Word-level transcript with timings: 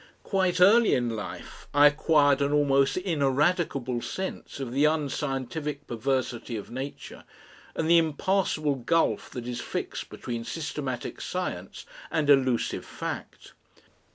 Quite 0.23 0.59
early 0.59 0.95
in 0.95 1.11
life 1.15 1.67
I 1.75 1.85
acquired 1.85 2.41
an 2.41 2.51
almost 2.51 2.97
ineradicable 2.97 4.01
sense 4.01 4.59
of 4.59 4.71
the 4.71 4.85
unscientific 4.85 5.85
perversity 5.85 6.55
of 6.57 6.71
Nature 6.71 7.23
and 7.75 7.87
the 7.87 7.99
impassable 7.99 8.77
gulf 8.77 9.29
that 9.29 9.45
is 9.47 9.61
fixed 9.61 10.09
between 10.09 10.43
systematic 10.43 11.21
science 11.21 11.85
and 12.09 12.31
elusive 12.31 12.83
fact. 12.83 13.53